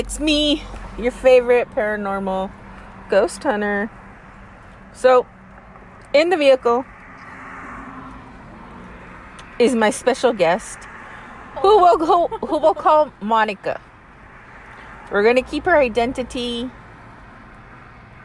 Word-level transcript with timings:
it's 0.00 0.18
me, 0.18 0.62
your 0.98 1.10
favorite 1.12 1.68
paranormal 1.72 2.50
ghost 3.10 3.42
hunter. 3.42 3.90
So, 4.94 5.26
in 6.14 6.30
the 6.30 6.38
vehicle 6.38 6.86
is 9.58 9.74
my 9.74 9.90
special 9.90 10.32
guest, 10.32 10.78
who 11.60 11.80
will 11.80 11.98
go, 11.98 12.28
who 12.28 12.56
will 12.56 12.72
call 12.72 13.12
Monica. 13.20 13.78
We're 15.12 15.22
gonna 15.22 15.42
keep 15.42 15.66
her 15.66 15.76
identity 15.76 16.70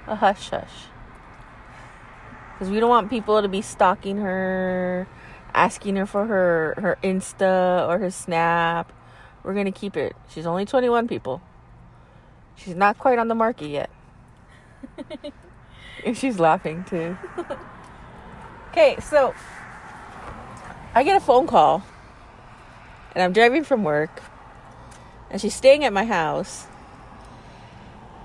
a 0.08 0.16
hush 0.16 0.52
hush 0.52 0.85
because 2.53 2.72
we 2.72 2.80
don't 2.80 2.90
want 2.90 3.09
people 3.09 3.41
to 3.41 3.50
be 3.50 3.62
stalking 3.62 4.19
her, 4.19 5.09
asking 5.53 5.97
her 5.97 6.06
for 6.06 6.25
her 6.25 6.75
her 6.78 6.97
Insta 7.03 7.85
or 7.85 8.00
her 8.00 8.12
Snap. 8.12 8.94
We're 9.44 9.56
gonna 9.56 9.74
keep 9.74 9.97
it. 9.97 10.16
She's 10.30 10.46
only 10.46 10.64
21 10.64 11.09
people. 11.09 11.41
She's 12.55 12.75
not 12.75 12.97
quite 12.97 13.19
on 13.19 13.27
the 13.27 13.35
market 13.35 13.69
yet. 13.69 13.89
and 16.05 16.17
she's 16.17 16.39
laughing 16.39 16.83
too. 16.85 17.17
Okay, 18.75 18.97
so 18.99 19.33
I 20.93 21.03
get 21.03 21.16
a 21.16 21.21
phone 21.21 21.47
call 21.47 21.81
and 23.13 23.23
I'm 23.23 23.31
driving 23.31 23.63
from 23.63 23.85
work 23.85 24.21
and 25.31 25.39
she's 25.39 25.55
staying 25.55 25.85
at 25.85 25.93
my 25.93 26.03
house 26.03 26.67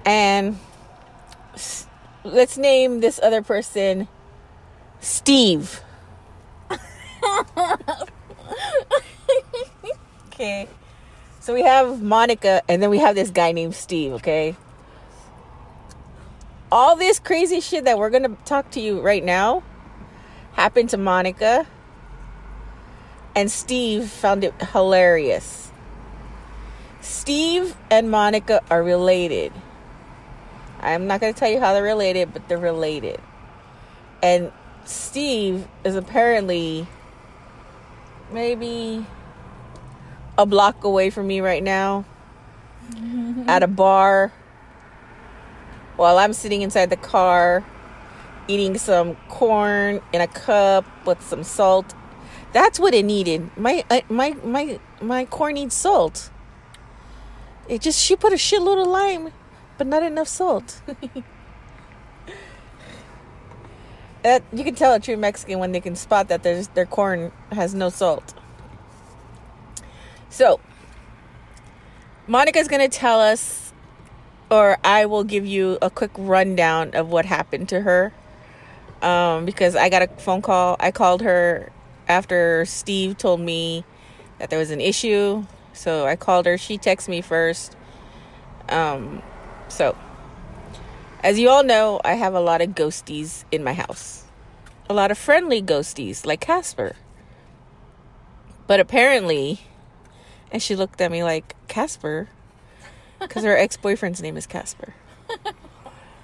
and 0.04 0.58
let's 2.24 2.58
name 2.58 2.98
this 2.98 3.20
other 3.22 3.42
person 3.42 4.08
Steve. 4.98 5.82
okay. 10.26 10.66
So 11.40 11.54
we 11.54 11.62
have 11.62 12.02
Monica 12.02 12.62
and 12.68 12.82
then 12.82 12.90
we 12.90 12.98
have 12.98 13.14
this 13.14 13.30
guy 13.30 13.52
named 13.52 13.74
Steve, 13.74 14.12
okay? 14.14 14.56
All 16.70 16.96
this 16.96 17.18
crazy 17.18 17.60
shit 17.60 17.84
that 17.84 17.98
we're 17.98 18.10
to 18.24 18.36
talk 18.44 18.70
to 18.72 18.80
you 18.80 19.00
right 19.00 19.24
now 19.24 19.62
happened 20.52 20.90
to 20.90 20.98
Monica 20.98 21.66
and 23.34 23.50
Steve 23.50 24.10
found 24.10 24.44
it 24.44 24.54
hilarious. 24.60 25.72
Steve 27.00 27.74
and 27.90 28.10
Monica 28.10 28.60
are 28.70 28.82
related. 28.82 29.52
I'm 30.80 31.06
not 31.06 31.20
to 31.32 31.38
tell 31.38 31.50
you 31.50 31.58
how 31.58 31.72
they're 31.72 31.82
related, 31.82 32.34
but 32.34 32.48
they're 32.48 32.58
related. 32.58 33.18
And 34.22 34.52
Steve 34.84 35.66
is 35.84 35.94
apparently 35.94 36.86
maybe 38.30 39.06
a 40.40 40.46
block 40.46 40.84
away 40.84 41.10
from 41.10 41.26
me 41.26 41.40
right 41.40 41.62
now 41.62 42.04
at 43.46 43.62
a 43.62 43.66
bar 43.66 44.32
while 45.96 46.18
I'm 46.18 46.32
sitting 46.32 46.62
inside 46.62 46.88
the 46.88 46.96
car 46.96 47.64
eating 48.48 48.76
some 48.78 49.16
corn 49.28 50.00
in 50.12 50.20
a 50.20 50.26
cup 50.26 50.84
with 51.06 51.22
some 51.22 51.44
salt. 51.44 51.94
That's 52.52 52.80
what 52.80 52.94
it 52.94 53.04
needed. 53.04 53.48
My 53.56 53.84
uh, 53.90 54.00
my 54.08 54.30
my 54.42 54.80
my 55.00 55.24
corn 55.26 55.54
needs 55.54 55.74
salt. 55.74 56.30
It 57.68 57.80
just 57.80 58.00
she 58.00 58.16
put 58.16 58.32
a 58.32 58.36
shitload 58.36 58.80
of 58.80 58.88
lime, 58.88 59.32
but 59.78 59.86
not 59.86 60.02
enough 60.02 60.26
salt. 60.26 60.82
that 64.22 64.42
you 64.52 64.64
can 64.64 64.74
tell 64.74 64.94
a 64.94 65.00
true 65.00 65.16
Mexican 65.16 65.60
when 65.60 65.70
they 65.72 65.80
can 65.80 65.94
spot 65.94 66.28
that 66.28 66.42
there's 66.42 66.68
their 66.68 66.86
corn 66.86 67.30
has 67.52 67.74
no 67.74 67.88
salt. 67.88 68.34
So, 70.30 70.60
Monica's 72.26 72.68
going 72.68 72.88
to 72.88 72.96
tell 72.96 73.20
us 73.20 73.70
or 74.50 74.78
I 74.82 75.06
will 75.06 75.24
give 75.24 75.46
you 75.46 75.78
a 75.80 75.90
quick 75.90 76.10
rundown 76.16 76.94
of 76.94 77.08
what 77.08 77.24
happened 77.24 77.68
to 77.68 77.80
her. 77.80 78.12
Um, 79.00 79.46
because 79.46 79.76
I 79.76 79.88
got 79.88 80.02
a 80.02 80.08
phone 80.08 80.42
call. 80.42 80.76
I 80.78 80.90
called 80.90 81.22
her 81.22 81.72
after 82.08 82.64
Steve 82.66 83.16
told 83.16 83.40
me 83.40 83.84
that 84.38 84.50
there 84.50 84.58
was 84.58 84.70
an 84.70 84.80
issue. 84.80 85.44
So 85.72 86.06
I 86.06 86.16
called 86.16 86.46
her. 86.46 86.58
She 86.58 86.76
texted 86.76 87.08
me 87.08 87.22
first. 87.22 87.76
Um, 88.68 89.22
so 89.68 89.96
as 91.22 91.38
you 91.38 91.48
all 91.48 91.62
know, 91.62 92.00
I 92.04 92.14
have 92.14 92.34
a 92.34 92.40
lot 92.40 92.60
of 92.60 92.70
ghosties 92.70 93.44
in 93.50 93.62
my 93.62 93.72
house. 93.72 94.24
A 94.88 94.94
lot 94.94 95.10
of 95.10 95.18
friendly 95.18 95.62
ghosties, 95.62 96.26
like 96.26 96.40
Casper. 96.40 96.96
But 98.66 98.80
apparently, 98.80 99.60
and 100.50 100.62
she 100.62 100.76
looked 100.76 101.00
at 101.00 101.10
me 101.10 101.22
like, 101.22 101.54
Casper? 101.68 102.28
Because 103.18 103.44
her 103.44 103.56
ex 103.56 103.76
boyfriend's 103.76 104.22
name 104.22 104.36
is 104.36 104.46
Casper. 104.46 104.94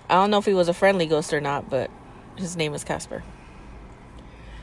I 0.08 0.14
don't 0.14 0.30
know 0.30 0.38
if 0.38 0.44
he 0.44 0.54
was 0.54 0.68
a 0.68 0.74
friendly 0.74 1.06
ghost 1.06 1.32
or 1.32 1.40
not, 1.40 1.68
but 1.68 1.90
his 2.36 2.56
name 2.56 2.72
was 2.72 2.84
Casper. 2.84 3.22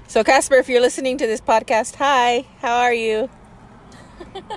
So, 0.07 0.24
Casper, 0.24 0.56
if 0.56 0.69
you're 0.69 0.81
listening 0.81 1.18
to 1.18 1.27
this 1.27 1.42
podcast, 1.42 1.95
hi, 1.95 2.45
how 2.60 2.77
are 2.77 2.94
you? 2.94 3.30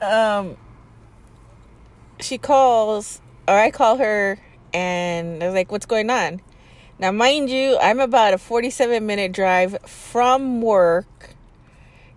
um, 0.00 0.56
she 2.20 2.38
calls, 2.38 3.20
or 3.46 3.58
I 3.58 3.70
call 3.70 3.98
her, 3.98 4.38
and 4.72 5.42
I 5.42 5.46
was 5.46 5.54
like, 5.54 5.70
what's 5.70 5.86
going 5.86 6.10
on? 6.10 6.40
Now, 6.98 7.12
mind 7.12 7.50
you, 7.50 7.78
I'm 7.80 8.00
about 8.00 8.34
a 8.34 8.38
47 8.38 9.06
minute 9.06 9.32
drive 9.32 9.78
from 9.82 10.60
work. 10.60 11.06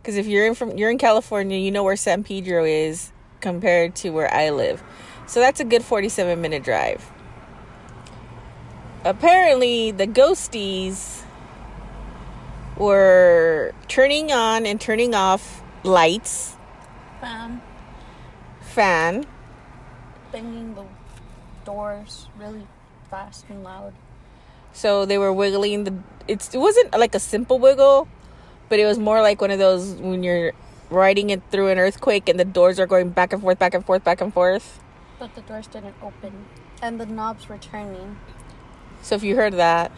Because 0.01 0.17
if 0.17 0.25
you're 0.27 0.47
in 0.47 0.55
from 0.55 0.77
you're 0.77 0.89
in 0.89 0.97
California, 0.97 1.57
you 1.57 1.71
know 1.71 1.83
where 1.83 1.95
San 1.95 2.23
Pedro 2.23 2.63
is 2.65 3.11
compared 3.39 3.95
to 3.95 4.09
where 4.09 4.33
I 4.33 4.49
live. 4.49 4.83
So 5.27 5.39
that's 5.39 5.59
a 5.59 5.63
good 5.65 5.83
47 5.83 6.41
minute 6.41 6.63
drive. 6.63 7.09
apparently 9.05 9.91
the 9.91 10.05
ghosties 10.07 11.23
were 12.77 13.73
turning 13.87 14.31
on 14.31 14.65
and 14.65 14.79
turning 14.79 15.13
off 15.15 15.61
lights, 15.83 16.55
Fan 17.19 17.61
fan, 18.61 19.25
banging 20.31 20.73
the 20.75 20.85
doors 21.65 22.27
really 22.37 22.65
fast 23.09 23.45
and 23.49 23.63
loud. 23.63 23.93
so 24.71 25.05
they 25.05 25.17
were 25.17 25.33
wiggling 25.33 25.83
the 25.83 25.93
it's 26.27 26.53
it 26.55 26.57
wasn't 26.57 26.91
like 26.97 27.13
a 27.13 27.19
simple 27.19 27.59
wiggle, 27.59 28.07
but 28.71 28.79
it 28.79 28.85
was 28.85 28.97
more 28.97 29.21
like 29.21 29.41
one 29.41 29.51
of 29.51 29.59
those 29.59 29.95
when 29.95 30.23
you're 30.23 30.53
riding 30.89 31.29
it 31.29 31.41
through 31.51 31.67
an 31.67 31.77
earthquake 31.77 32.29
and 32.29 32.39
the 32.39 32.45
doors 32.45 32.79
are 32.79 32.87
going 32.87 33.09
back 33.09 33.33
and 33.33 33.41
forth, 33.41 33.59
back 33.59 33.73
and 33.73 33.85
forth, 33.85 34.01
back 34.05 34.21
and 34.21 34.33
forth. 34.33 34.79
But 35.19 35.35
the 35.35 35.41
doors 35.41 35.67
didn't 35.67 35.95
open. 36.01 36.45
And 36.81 36.97
the 36.97 37.05
knobs 37.05 37.49
were 37.49 37.57
turning. 37.57 38.15
So 39.01 39.15
if 39.15 39.23
you 39.23 39.35
heard 39.35 39.55
that, 39.55 39.91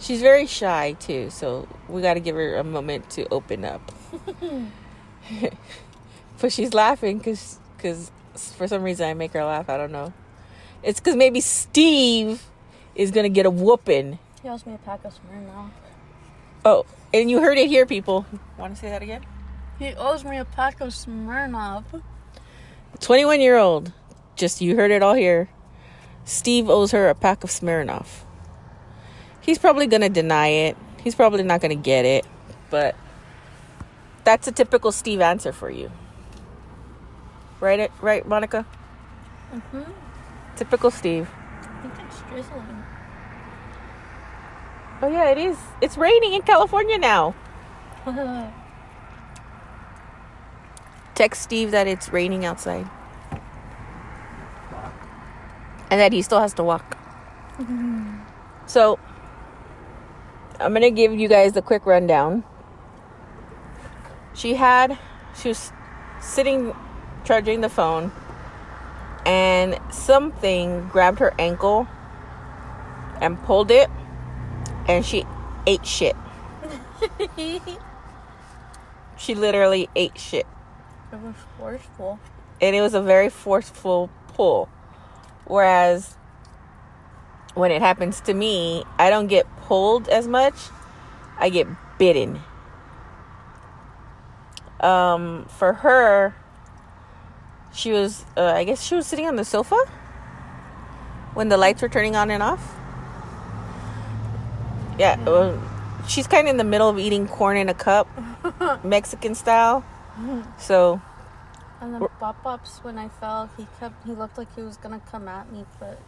she's 0.00 0.20
very 0.20 0.46
shy 0.46 0.96
too. 0.98 1.30
So 1.30 1.68
we 1.88 2.02
got 2.02 2.14
to 2.14 2.20
give 2.20 2.34
her 2.34 2.56
a 2.56 2.64
moment 2.64 3.08
to 3.10 3.28
open 3.28 3.64
up. 3.64 3.92
but 6.40 6.52
she's 6.52 6.74
laughing 6.74 7.18
because 7.18 7.60
because 7.76 8.10
for 8.32 8.66
some 8.66 8.82
reason 8.82 9.08
I 9.08 9.14
make 9.14 9.32
her 9.34 9.44
laugh. 9.44 9.70
I 9.70 9.76
don't 9.76 9.92
know. 9.92 10.12
It's 10.82 10.98
because 10.98 11.14
maybe 11.14 11.40
Steve 11.40 12.42
is 12.96 13.12
gonna 13.12 13.28
get 13.28 13.46
a 13.46 13.50
whooping. 13.50 14.18
He 14.42 14.48
owes 14.48 14.66
me 14.66 14.74
a 14.74 14.78
pack 14.78 15.04
of 15.04 15.14
Smirnoff. 15.14 15.70
Oh, 16.64 16.84
and 17.12 17.30
you 17.30 17.40
heard 17.40 17.58
it 17.58 17.68
here, 17.68 17.86
people. 17.86 18.26
Want 18.58 18.74
to 18.74 18.80
say 18.80 18.90
that 18.90 19.02
again? 19.02 19.24
He 19.78 19.94
owes 19.94 20.24
me 20.24 20.36
a 20.36 20.44
pack 20.44 20.80
of 20.80 20.90
Smirnoff. 20.90 21.84
21 23.00 23.40
year 23.40 23.56
old. 23.56 23.92
Just 24.36 24.60
you 24.60 24.76
heard 24.76 24.90
it 24.90 25.02
all 25.02 25.14
here. 25.14 25.48
Steve 26.24 26.68
owes 26.68 26.92
her 26.92 27.08
a 27.08 27.14
pack 27.14 27.44
of 27.44 27.50
Smirnoff. 27.50 28.24
He's 29.40 29.58
probably 29.58 29.86
going 29.86 30.02
to 30.02 30.08
deny 30.08 30.48
it. 30.48 30.76
He's 31.02 31.14
probably 31.14 31.42
not 31.42 31.60
going 31.60 31.76
to 31.76 31.82
get 31.82 32.04
it. 32.04 32.26
But 32.68 32.94
that's 34.24 34.46
a 34.46 34.52
typical 34.52 34.92
Steve 34.92 35.20
answer 35.20 35.52
for 35.52 35.70
you. 35.70 35.90
Right 37.58 37.80
it 37.80 37.92
right 38.00 38.26
Monica? 38.26 38.64
Mm-hmm. 39.52 39.90
Typical 40.56 40.90
Steve. 40.90 41.28
I 41.62 41.82
think 41.82 41.94
it's 42.06 42.20
drizzling. 42.22 42.84
Oh 45.02 45.08
yeah, 45.08 45.30
it 45.30 45.38
is. 45.38 45.56
It's 45.80 45.96
raining 45.96 46.34
in 46.34 46.42
California 46.42 46.98
now. 46.98 47.34
Text 51.14 51.42
Steve 51.42 51.70
that 51.70 51.86
it's 51.86 52.10
raining 52.10 52.44
outside. 52.44 52.88
And 55.90 56.00
that 56.00 56.12
he 56.12 56.20
still 56.22 56.40
has 56.40 56.52
to 56.54 56.62
walk. 56.62 56.98
so, 58.66 58.98
I'm 60.60 60.72
going 60.72 60.82
to 60.82 60.90
give 60.90 61.14
you 61.14 61.28
guys 61.28 61.56
a 61.56 61.62
quick 61.62 61.86
rundown. 61.86 62.44
She 64.34 64.54
had, 64.54 64.98
she 65.34 65.48
was 65.48 65.72
sitting 66.20 66.74
charging 67.24 67.62
the 67.62 67.68
phone, 67.68 68.12
and 69.26 69.78
something 69.90 70.88
grabbed 70.88 71.18
her 71.18 71.34
ankle 71.38 71.88
and 73.20 73.42
pulled 73.42 73.70
it, 73.70 73.90
and 74.96 75.06
she 75.06 75.24
ate 75.66 75.86
shit. 75.86 76.16
She 79.16 79.34
literally 79.34 79.88
ate 79.94 80.18
shit. 80.18 80.46
It 81.12 81.20
was 81.20 81.34
forceful. 81.58 82.18
and 82.60 82.74
it 82.76 82.80
was 82.80 82.94
a 82.94 83.02
very 83.02 83.28
forceful 83.28 84.10
pull. 84.34 84.68
Whereas 85.44 86.16
when 87.54 87.70
it 87.70 87.82
happens 87.82 88.20
to 88.22 88.34
me, 88.34 88.84
I 88.98 89.10
don't 89.10 89.26
get 89.26 89.46
pulled 89.62 90.08
as 90.08 90.26
much, 90.26 90.54
I 91.38 91.48
get 91.50 91.66
bitten. 91.98 92.40
Um, 94.80 95.46
for 95.46 95.74
her, 95.74 96.34
she 97.72 97.92
was, 97.92 98.24
uh, 98.36 98.52
I 98.54 98.64
guess 98.64 98.82
she 98.82 98.94
was 98.94 99.06
sitting 99.06 99.26
on 99.26 99.36
the 99.36 99.44
sofa 99.44 99.76
when 101.34 101.48
the 101.48 101.56
lights 101.56 101.82
were 101.82 101.88
turning 101.88 102.16
on 102.16 102.30
and 102.30 102.42
off. 102.42 102.79
Yeah, 105.00 105.18
well, 105.24 105.58
she's 106.06 106.26
kind 106.26 106.46
of 106.46 106.50
in 106.50 106.56
the 106.58 106.64
middle 106.64 106.90
of 106.90 106.98
eating 106.98 107.26
corn 107.26 107.56
in 107.56 107.70
a 107.70 107.74
cup, 107.74 108.06
Mexican 108.84 109.34
style. 109.34 109.82
So, 110.58 111.00
And 111.80 111.94
then 111.94 112.06
Bop 112.20 112.44
Bops, 112.44 112.84
when 112.84 112.98
I 112.98 113.08
fell, 113.08 113.48
he 113.56 113.66
kept, 113.78 114.06
he 114.06 114.12
looked 114.12 114.36
like 114.36 114.54
he 114.54 114.60
was 114.60 114.76
gonna 114.76 115.00
come 115.10 115.26
at 115.26 115.50
me, 115.50 115.64
but 115.78 115.98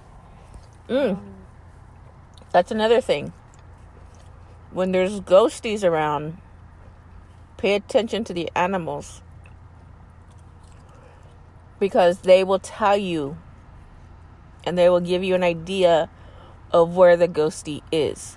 Mm. 0.88 1.18
That's 2.50 2.70
another 2.70 3.00
thing. 3.00 3.32
When 4.72 4.92
there's 4.92 5.20
ghosties 5.20 5.82
around, 5.82 6.36
pay 7.56 7.74
attention 7.74 8.24
to 8.24 8.34
the 8.34 8.50
animals. 8.54 9.22
Because 11.78 12.18
they 12.18 12.44
will 12.44 12.58
tell 12.58 12.96
you 12.96 13.38
and 14.64 14.76
they 14.76 14.90
will 14.90 15.00
give 15.00 15.24
you 15.24 15.34
an 15.34 15.42
idea 15.42 16.10
of 16.72 16.94
where 16.94 17.16
the 17.16 17.28
ghostie 17.28 17.82
is. 17.90 18.36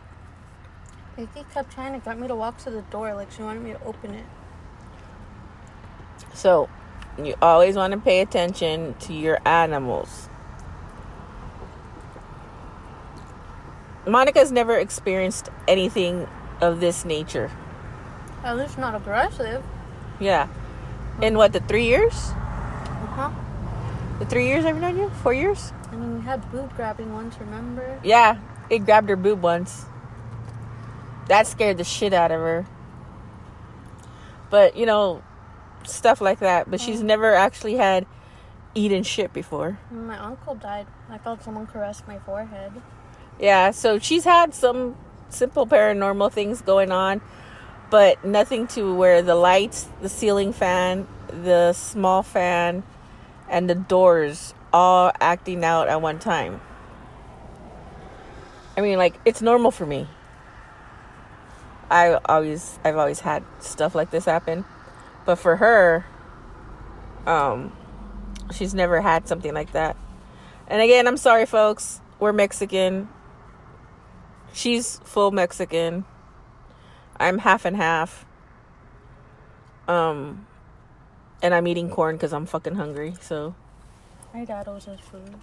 Vicky 1.17 1.45
kept 1.53 1.71
trying 1.71 1.93
to 1.93 2.03
get 2.03 2.19
me 2.19 2.27
to 2.27 2.35
walk 2.35 2.57
to 2.59 2.69
the 2.69 2.81
door, 2.83 3.13
like 3.13 3.31
she 3.31 3.41
wanted 3.41 3.63
me 3.63 3.71
to 3.71 3.83
open 3.83 4.13
it. 4.13 4.25
So, 6.33 6.69
you 7.17 7.35
always 7.41 7.75
want 7.75 7.93
to 7.93 7.99
pay 7.99 8.19
attention 8.19 8.95
to 9.01 9.13
your 9.13 9.39
animals. 9.47 10.27
Monica's 14.05 14.51
never 14.51 14.77
experienced 14.77 15.49
anything 15.67 16.27
of 16.61 16.79
this 16.79 17.05
nature. 17.05 17.49
At 18.43 18.57
least 18.57 18.77
not 18.77 18.93
aggressive. 18.93 19.63
Yeah. 20.19 20.47
In 21.21 21.37
what, 21.37 21.53
the 21.53 21.61
three 21.61 21.85
years? 21.85 22.13
Uh 22.13 23.07
huh. 23.15 23.31
The 24.19 24.25
three 24.25 24.47
years 24.47 24.65
I've 24.65 24.77
known 24.77 24.97
you? 24.97 25.09
Four 25.23 25.33
years? 25.33 25.71
I 25.91 25.95
mean, 25.95 26.19
we 26.19 26.21
had 26.21 26.51
boob 26.51 26.75
grabbing 26.75 27.13
once, 27.13 27.39
remember? 27.39 27.99
Yeah. 28.03 28.37
It 28.69 28.79
grabbed 28.79 29.09
her 29.09 29.15
boob 29.15 29.41
once. 29.41 29.85
That 31.27 31.47
scared 31.47 31.77
the 31.77 31.83
shit 31.83 32.13
out 32.13 32.31
of 32.31 32.39
her. 32.39 32.65
But, 34.49 34.75
you 34.75 34.85
know, 34.85 35.23
stuff 35.83 36.21
like 36.21 36.39
that. 36.39 36.69
But 36.69 36.79
she's 36.79 37.01
mm. 37.01 37.05
never 37.05 37.33
actually 37.33 37.75
had 37.75 38.05
eaten 38.75 39.03
shit 39.03 39.33
before. 39.33 39.79
My 39.89 40.19
uncle 40.19 40.55
died, 40.55 40.87
I 41.09 41.17
felt 41.17 41.41
someone 41.41 41.65
caress 41.65 42.03
my 42.07 42.19
forehead. 42.19 42.73
Yeah, 43.39 43.71
so 43.71 43.99
she's 43.99 44.25
had 44.25 44.53
some 44.53 44.95
simple 45.29 45.65
paranormal 45.65 46.31
things 46.31 46.61
going 46.61 46.91
on, 46.91 47.21
but 47.89 48.23
nothing 48.23 48.67
to 48.67 48.93
where 48.93 49.21
the 49.21 49.35
lights, 49.35 49.89
the 50.01 50.09
ceiling 50.09 50.53
fan, 50.53 51.07
the 51.27 51.73
small 51.73 52.23
fan, 52.23 52.83
and 53.49 53.69
the 53.69 53.75
doors 53.75 54.53
all 54.71 55.11
acting 55.19 55.63
out 55.63 55.87
at 55.87 56.01
one 56.01 56.19
time. 56.19 56.61
I 58.77 58.81
mean, 58.81 58.97
like 58.97 59.19
it's 59.25 59.41
normal 59.41 59.71
for 59.71 59.85
me. 59.85 60.07
I 61.89 62.13
always 62.25 62.79
I've 62.83 62.97
always 62.97 63.19
had 63.19 63.43
stuff 63.59 63.95
like 63.95 64.11
this 64.11 64.25
happen. 64.25 64.65
But 65.25 65.35
for 65.35 65.57
her 65.57 66.05
um 67.25 67.75
she's 68.53 68.73
never 68.73 69.01
had 69.01 69.27
something 69.27 69.53
like 69.53 69.71
that. 69.73 69.95
And 70.67 70.81
again, 70.81 71.07
I'm 71.07 71.17
sorry 71.17 71.45
folks. 71.45 72.01
We're 72.19 72.33
Mexican. 72.33 73.09
She's 74.53 74.99
full 75.03 75.31
Mexican. 75.31 76.05
I'm 77.19 77.39
half 77.39 77.65
and 77.65 77.75
half. 77.77 78.25
Um 79.87 80.47
and 81.41 81.53
I'm 81.53 81.67
eating 81.67 81.89
corn 81.89 82.17
cuz 82.17 82.33
I'm 82.33 82.45
fucking 82.45 82.75
hungry. 82.75 83.15
So, 83.21 83.53
My 84.33 84.45
dad 84.45 84.67
owes 84.67 84.87
us 84.87 84.99
food. 84.99 85.35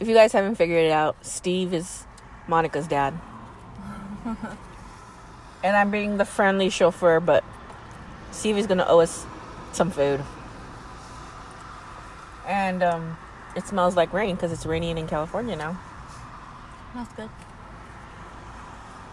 if 0.00 0.08
you 0.08 0.14
guys 0.14 0.32
haven't 0.32 0.56
figured 0.56 0.84
it 0.84 0.90
out, 0.90 1.16
Steve 1.24 1.72
is 1.72 2.06
Monica's 2.48 2.88
dad. 2.88 3.14
and 5.64 5.76
I'm 5.76 5.90
being 5.90 6.16
the 6.16 6.24
friendly 6.24 6.70
chauffeur, 6.70 7.20
but 7.20 7.44
Steve 8.30 8.58
is 8.58 8.66
gonna 8.66 8.86
owe 8.86 9.00
us 9.00 9.26
some 9.72 9.90
food. 9.90 10.22
And 12.46 12.82
um, 12.82 13.16
it 13.56 13.66
smells 13.66 13.96
like 13.96 14.12
rain 14.12 14.34
because 14.34 14.52
it's 14.52 14.66
raining 14.66 14.98
in 14.98 15.06
California 15.06 15.56
now. 15.56 15.78
That's 16.94 17.12
good. 17.14 17.30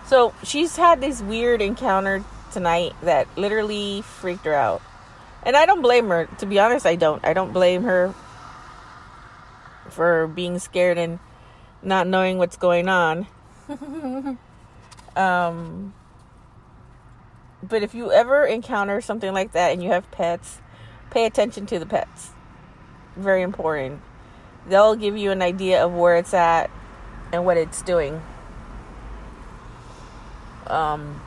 So 0.06 0.34
she's 0.44 0.76
had 0.76 1.00
this 1.00 1.22
weird 1.22 1.62
encounter 1.62 2.24
tonight 2.52 2.94
that 3.04 3.28
literally 3.38 4.02
freaked 4.02 4.46
her 4.46 4.54
out. 4.54 4.82
And 5.44 5.56
I 5.56 5.66
don't 5.66 5.82
blame 5.82 6.10
her. 6.10 6.28
To 6.40 6.46
be 6.46 6.60
honest, 6.60 6.86
I 6.86 6.96
don't. 6.96 7.24
I 7.26 7.34
don't 7.34 7.54
blame 7.54 7.84
her 7.84 8.14
for 9.90 10.28
being 10.28 10.60
scared 10.60 10.98
and 10.98 11.20
not 11.82 12.08
knowing 12.08 12.38
what's 12.38 12.58
going 12.58 12.90
on. 12.90 13.28
um, 15.16 15.94
but 17.64 17.84
if 17.84 17.94
you 17.94 18.12
ever 18.12 18.46
encounter 18.46 19.02
something 19.02 19.34
like 19.34 19.52
that 19.54 19.72
and 19.72 19.84
you 19.84 19.90
have 19.90 20.10
pets, 20.12 20.60
pay 21.10 21.26
attention 21.26 21.66
to 21.68 21.80
the 21.80 21.86
pets. 21.86 22.32
Very 23.16 23.42
important. 23.42 24.02
they'll 24.68 24.96
give 24.96 25.18
you 25.18 25.32
an 25.32 25.42
idea 25.42 25.84
of 25.84 25.92
where 25.94 26.16
it's 26.18 26.34
at 26.34 26.70
and 27.34 27.46
what 27.46 27.58
it's 27.58 27.82
doing. 27.82 28.22
Um, 30.68 31.20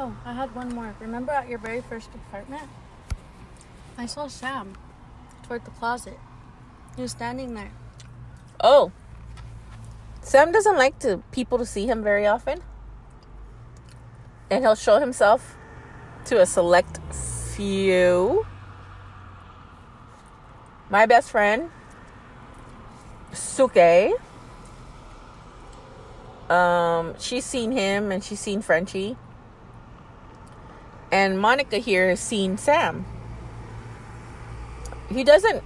Oh, 0.00 0.14
I 0.24 0.32
had 0.32 0.54
one 0.54 0.72
more. 0.74 0.94
Remember 1.00 1.32
at 1.32 1.48
your 1.48 1.58
very 1.58 1.80
first 1.80 2.10
apartment? 2.14 2.70
I 3.96 4.06
saw 4.06 4.28
Sam 4.28 4.74
toward 5.42 5.64
the 5.64 5.72
closet. 5.72 6.18
He 6.94 7.02
was 7.02 7.10
standing 7.10 7.54
there. 7.54 7.72
Oh, 8.60 8.92
Sam 10.22 10.52
doesn't 10.52 10.76
like 10.76 10.98
to 11.00 11.22
people 11.32 11.58
to 11.58 11.66
see 11.66 11.86
him 11.86 12.02
very 12.02 12.26
often, 12.26 12.60
and 14.50 14.62
he'll 14.62 14.74
show 14.74 15.00
himself 15.00 15.56
to 16.26 16.40
a 16.40 16.46
select 16.46 17.00
few. 17.14 18.46
My 20.90 21.06
best 21.06 21.30
friend, 21.30 21.70
Suke. 23.32 24.12
Um, 26.48 27.14
she's 27.18 27.44
seen 27.44 27.72
him 27.72 28.10
and 28.10 28.24
she's 28.24 28.40
seen 28.40 28.62
Frenchie. 28.62 29.16
And 31.10 31.38
Monica 31.38 31.78
here 31.78 32.08
has 32.08 32.20
seen 32.20 32.58
Sam. 32.58 33.04
He 35.10 35.24
doesn't 35.24 35.62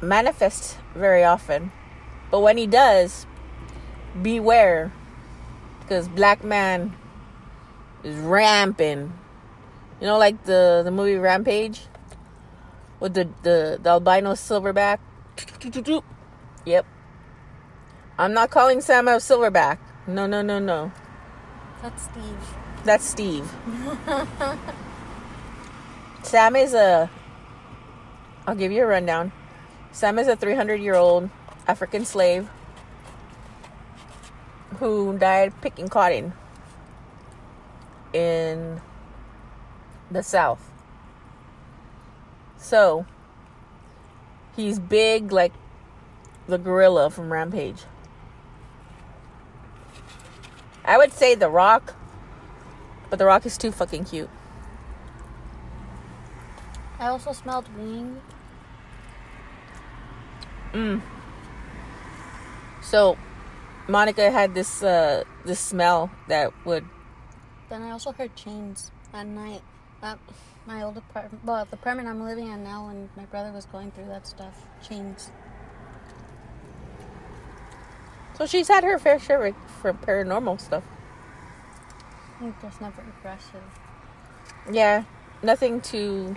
manifest 0.00 0.78
very 0.94 1.24
often. 1.24 1.72
But 2.30 2.40
when 2.40 2.56
he 2.56 2.66
does, 2.66 3.26
beware. 4.20 4.92
Because 5.80 6.08
black 6.08 6.42
man 6.42 6.96
is 8.02 8.16
ramping. 8.16 9.12
You 10.00 10.06
know, 10.06 10.18
like 10.18 10.44
the, 10.44 10.82
the 10.84 10.90
movie 10.90 11.16
Rampage? 11.16 11.82
With 13.00 13.14
the, 13.14 13.28
the, 13.42 13.78
the 13.82 13.90
albino 13.90 14.32
silverback? 14.32 14.98
Yep. 16.64 16.86
I'm 18.18 18.32
not 18.32 18.50
calling 18.50 18.80
Sam 18.80 19.08
a 19.08 19.12
silverback. 19.12 19.78
No, 20.06 20.26
no, 20.26 20.42
no, 20.42 20.58
no. 20.58 20.92
That's 21.82 22.02
Steve. 22.04 22.54
That's 22.84 23.04
Steve. 23.04 23.50
Sam 26.22 26.56
is 26.56 26.74
a. 26.74 27.10
I'll 28.46 28.54
give 28.54 28.72
you 28.72 28.82
a 28.84 28.86
rundown. 28.86 29.32
Sam 29.96 30.18
is 30.18 30.28
a 30.28 30.36
300 30.36 30.78
year 30.78 30.94
old 30.94 31.30
African 31.66 32.04
slave 32.04 32.50
who 34.78 35.16
died 35.16 35.58
picking 35.62 35.88
cotton 35.88 36.34
in 38.12 38.82
the 40.10 40.22
South. 40.22 40.70
So, 42.58 43.06
he's 44.54 44.78
big 44.78 45.32
like 45.32 45.54
the 46.46 46.58
gorilla 46.58 47.08
from 47.08 47.32
Rampage. 47.32 47.84
I 50.84 50.98
would 50.98 51.14
say 51.14 51.34
The 51.34 51.48
Rock, 51.48 51.94
but 53.08 53.18
The 53.18 53.24
Rock 53.24 53.46
is 53.46 53.56
too 53.56 53.72
fucking 53.72 54.04
cute. 54.04 54.28
I 57.00 57.06
also 57.06 57.32
smelled 57.32 57.74
wing. 57.78 58.20
Mm. 60.72 61.02
So, 62.82 63.16
Monica 63.88 64.30
had 64.30 64.54
this 64.54 64.82
uh 64.82 65.24
this 65.44 65.60
smell 65.60 66.10
that 66.28 66.52
would 66.64 66.84
Then 67.68 67.82
I 67.82 67.90
also 67.90 68.12
heard 68.12 68.34
chains 68.36 68.90
at 69.12 69.26
night 69.26 69.62
at 70.02 70.18
my 70.66 70.82
old 70.82 70.96
apartment. 70.96 71.44
Well, 71.44 71.64
the 71.64 71.76
apartment 71.76 72.08
I'm 72.08 72.22
living 72.22 72.48
in 72.48 72.64
now, 72.64 72.86
when 72.86 73.08
my 73.16 73.24
brother 73.24 73.52
was 73.52 73.66
going 73.66 73.90
through 73.92 74.06
that 74.06 74.26
stuff. 74.26 74.66
Chains. 74.86 75.30
So 78.36 78.46
she's 78.46 78.68
had 78.68 78.84
her 78.84 78.98
fair 78.98 79.18
share 79.18 79.54
for 79.80 79.94
paranormal 79.94 80.60
stuff. 80.60 80.84
I 82.36 82.40
think 82.40 82.60
that's 82.60 82.80
never 82.80 83.02
aggressive. 83.18 83.62
Yeah, 84.70 85.04
nothing 85.42 85.80
too 85.80 86.36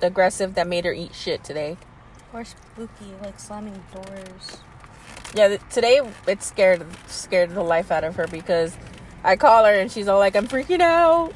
aggressive 0.00 0.54
that 0.54 0.68
made 0.68 0.84
her 0.84 0.92
eat 0.92 1.14
shit 1.14 1.42
today. 1.42 1.76
Or 2.32 2.44
spooky, 2.44 3.12
like 3.22 3.40
slamming 3.40 3.82
doors. 3.92 4.58
Yeah, 5.34 5.48
th- 5.48 5.60
today 5.70 6.00
it 6.28 6.42
scared 6.42 6.84
scared 7.08 7.50
the 7.54 7.62
life 7.62 7.90
out 7.90 8.04
of 8.04 8.16
her 8.16 8.26
because 8.28 8.76
I 9.24 9.36
call 9.36 9.64
her 9.64 9.72
and 9.72 9.90
she's 9.90 10.06
all 10.08 10.18
like, 10.18 10.36
"I'm 10.36 10.46
freaking 10.48 10.80
out," 10.80 11.32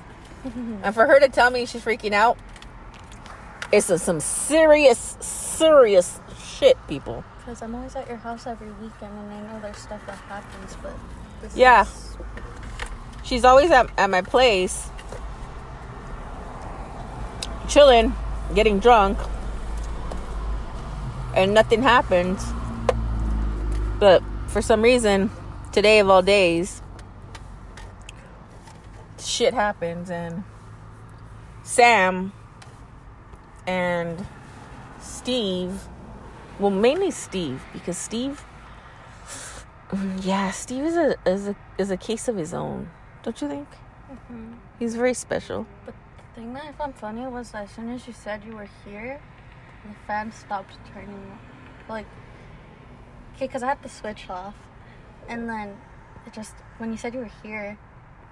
and 0.44 0.94
for 0.94 1.06
her 1.06 1.20
to 1.20 1.28
tell 1.28 1.50
me 1.50 1.66
she's 1.66 1.82
freaking 1.84 2.12
out, 2.12 2.38
it's 3.72 3.90
a, 3.90 3.98
some 3.98 4.20
serious, 4.20 5.16
serious 5.20 6.20
shit, 6.42 6.76
people. 6.88 7.22
Because 7.38 7.60
I'm 7.62 7.74
always 7.74 7.94
at 7.96 8.08
your 8.08 8.16
house 8.18 8.46
every 8.46 8.70
weekend 8.72 9.12
and 9.12 9.32
I 9.32 9.40
know 9.52 9.60
there's 9.60 9.76
stuff 9.78 10.00
that 10.06 10.16
happens, 10.16 10.76
but 10.82 10.92
this 11.42 11.56
Yeah. 11.56 11.82
is- 11.82 12.16
She's 13.22 13.44
always 13.44 13.70
at, 13.70 13.88
at 13.96 14.10
my 14.10 14.22
place, 14.22 14.88
chilling, 17.68 18.14
getting 18.54 18.80
drunk, 18.80 19.18
and 21.34 21.54
nothing 21.54 21.82
happens. 21.82 22.44
But 23.98 24.22
for 24.48 24.62
some 24.62 24.82
reason, 24.82 25.30
today 25.72 25.98
of 26.00 26.08
all 26.08 26.22
days, 26.22 26.82
shit 29.18 29.54
happens, 29.54 30.10
and 30.10 30.44
Sam 31.62 32.32
and 33.66 34.26
Steve, 35.00 35.82
well, 36.58 36.70
mainly 36.70 37.10
Steve, 37.10 37.62
because 37.72 37.96
Steve, 37.96 38.42
yeah, 40.20 40.50
Steve 40.50 40.84
is 40.84 40.96
a 40.96 41.16
is 41.26 41.48
a 41.48 41.56
is 41.78 41.90
a 41.90 41.96
case 41.96 42.26
of 42.28 42.36
his 42.36 42.54
own, 42.54 42.90
don't 43.22 43.40
you 43.40 43.48
think? 43.48 43.68
Mhm. 44.10 44.54
He's 44.78 44.96
very 44.96 45.14
special. 45.14 45.66
But 45.84 45.94
the 46.16 46.40
thing 46.40 46.54
that 46.54 46.64
I 46.64 46.72
found 46.72 46.94
funny 46.96 47.26
was 47.26 47.54
as 47.54 47.70
soon 47.70 47.90
as 47.90 48.06
you 48.06 48.12
said 48.12 48.42
you 48.44 48.56
were 48.56 48.68
here, 48.84 49.20
the 49.84 49.94
fan 50.06 50.32
stopped 50.32 50.76
turning. 50.92 51.38
Like, 51.88 52.06
okay, 53.34 53.46
because 53.46 53.62
I 53.62 53.68
had 53.68 53.82
the 53.82 53.88
switch 53.88 54.28
off. 54.28 54.54
And 55.28 55.48
then 55.48 55.76
it 56.26 56.32
just, 56.32 56.54
when 56.78 56.90
you 56.90 56.96
said 56.96 57.14
you 57.14 57.20
were 57.20 57.30
here, 57.42 57.78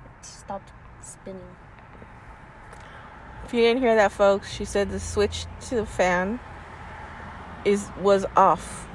it 0.04 0.26
stopped 0.26 0.72
spinning. 1.00 1.56
If 3.44 3.54
you 3.54 3.60
didn't 3.60 3.80
hear 3.80 3.94
that, 3.94 4.12
folks, 4.12 4.52
she 4.52 4.64
said 4.64 4.90
the 4.90 5.00
switch 5.00 5.46
to 5.68 5.76
the 5.76 5.86
fan 5.86 6.38
is 7.64 7.88
was 8.00 8.26
off, 8.36 8.86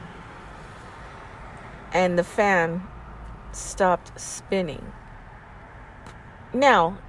and 1.91 2.17
the 2.17 2.23
fan 2.23 2.83
stopped 3.51 4.19
spinning. 4.19 4.93
Now, 6.53 6.99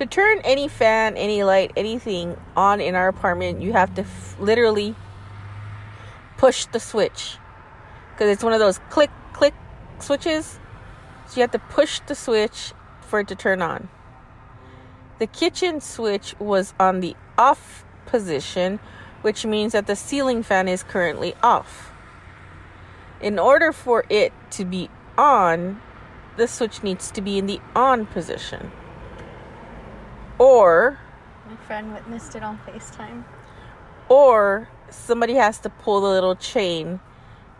to 0.00 0.06
turn 0.06 0.40
any 0.44 0.66
fan, 0.66 1.16
any 1.18 1.44
light, 1.44 1.72
anything 1.76 2.36
on 2.56 2.80
in 2.80 2.94
our 2.94 3.08
apartment, 3.08 3.60
you 3.60 3.72
have 3.74 3.94
to 3.94 4.02
f- 4.02 4.34
literally 4.40 4.94
push 6.38 6.64
the 6.64 6.80
switch 6.80 7.36
because 8.12 8.30
it's 8.30 8.42
one 8.42 8.54
of 8.54 8.60
those 8.60 8.78
click 8.88 9.10
click 9.34 9.52
switches. 9.98 10.58
So 11.26 11.36
you 11.36 11.42
have 11.42 11.50
to 11.50 11.58
push 11.58 12.00
the 12.06 12.14
switch 12.14 12.72
for 13.02 13.20
it 13.20 13.28
to 13.28 13.34
turn 13.34 13.60
on. 13.60 13.90
The 15.18 15.26
kitchen 15.26 15.82
switch 15.82 16.34
was 16.38 16.72
on 16.80 17.00
the 17.00 17.14
off 17.36 17.84
position, 18.06 18.80
which 19.20 19.44
means 19.44 19.72
that 19.72 19.86
the 19.86 19.96
ceiling 19.96 20.42
fan 20.42 20.66
is 20.66 20.82
currently 20.82 21.34
off. 21.42 21.92
In 23.20 23.38
order 23.38 23.70
for 23.70 24.04
it 24.08 24.32
to 24.52 24.64
be 24.64 24.88
on, 25.18 25.82
the 26.38 26.48
switch 26.48 26.82
needs 26.82 27.10
to 27.10 27.20
be 27.20 27.36
in 27.36 27.44
the 27.44 27.60
on 27.76 28.06
position. 28.06 28.72
Or 30.40 30.98
My 31.48 31.56
friend 31.66 31.92
witnessed 31.92 32.34
it 32.34 32.42
on 32.42 32.58
FaceTime. 32.66 33.24
or 34.08 34.68
somebody 34.88 35.34
has 35.34 35.58
to 35.60 35.68
pull 35.70 36.00
the 36.00 36.08
little 36.08 36.34
chain 36.34 36.98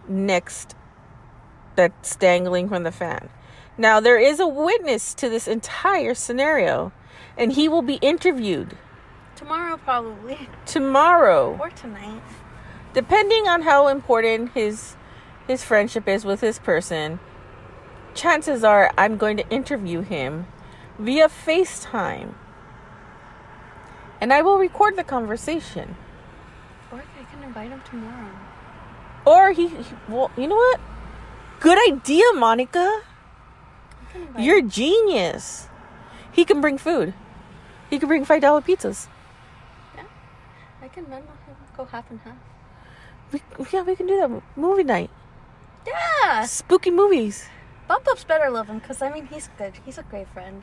next 0.09 0.75
that's 1.77 2.17
dangling 2.17 2.69
from 2.69 2.83
the 2.83 2.91
fan. 2.91 3.29
Now 3.79 4.01
there 4.01 4.19
is 4.19 4.41
a 4.41 4.47
witness 4.47 5.15
to 5.15 5.29
this 5.29 5.47
entire 5.47 6.15
scenario 6.15 6.91
and 7.37 7.53
he 7.53 7.69
will 7.69 7.83
be 7.83 7.97
interviewed 7.97 8.77
Tomorrow, 9.37 9.77
probably. 9.79 10.49
tomorrow 10.67 11.57
Or 11.61 11.71
tonight. 11.71 12.23
depending 12.93 13.47
on 13.47 13.63
how 13.63 13.89
important 13.89 14.53
his 14.53 14.97
his 15.47 15.63
friendship 15.65 16.09
is 16.09 16.25
with 16.25 16.41
this 16.41 16.59
person 16.59 17.21
chances 18.15 18.65
are 18.65 18.91
i'm 18.99 19.17
going 19.17 19.37
to 19.37 19.49
interview 19.51 20.01
him 20.03 20.47
via 20.99 21.29
facetime 21.29 22.35
and 24.21 24.33
i 24.33 24.41
will 24.43 24.59
record 24.59 24.97
the 24.97 25.05
conversation 25.05 25.97
Or 26.93 26.99
I 26.99 27.25
can 27.33 27.43
invite 27.45 27.71
him 27.71 27.83
tomorrow. 27.89 28.31
or 29.27 29.53
he, 29.53 29.69
he 29.69 29.95
well 30.09 30.31
you 30.37 30.47
know 30.49 30.57
what 30.57 30.81
good 31.61 31.79
idea 31.89 32.25
monica 32.35 32.87
I 33.03 34.13
can 34.13 34.23
invite 34.23 34.43
you're 34.45 34.59
him. 34.59 34.71
genius 34.71 35.69
he 36.33 36.45
can 36.45 36.61
bring 36.61 36.79
food 36.79 37.15
he 37.89 37.99
can 37.99 38.09
bring 38.09 38.25
five 38.25 38.41
dollar 38.43 38.61
pizzas 38.61 39.07
Yeah, 39.97 40.05
I 40.83 40.89
can 40.89 41.05
Venmo 41.07 41.35
him. 41.47 41.57
Go 41.77 41.85
half 41.87 42.11
and 42.11 42.21
half. 42.25 42.37
We, 43.33 43.41
yeah, 43.73 43.83
we 43.83 43.95
can 43.97 44.07
do 44.07 44.17
that. 44.21 44.31
Movie 44.57 44.83
night. 44.85 45.11
Yeah. 45.87 46.45
Spooky 46.47 46.91
movies. 46.91 47.47
Ups 47.89 48.23
better 48.25 48.51
love 48.51 48.69
him 48.69 48.79
because 48.79 49.01
I 49.03 49.11
mean 49.11 49.27
he's 49.27 49.49
good. 49.59 49.75
He's 49.85 49.99
a 49.99 50.03
great 50.05 50.29
friend. 50.29 50.63